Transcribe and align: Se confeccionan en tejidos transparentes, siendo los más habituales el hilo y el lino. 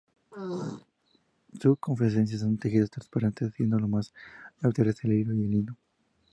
Se 1.59 1.67
confeccionan 1.85 2.53
en 2.53 2.57
tejidos 2.63 2.89
transparentes, 2.89 3.53
siendo 3.53 3.77
los 3.77 3.87
más 3.87 4.11
habituales 4.59 4.97
el 5.03 5.13
hilo 5.13 5.33
y 5.35 5.43
el 5.43 5.51
lino. 5.51 5.77